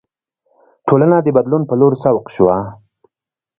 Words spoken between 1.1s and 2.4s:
د بدلون په لور سوق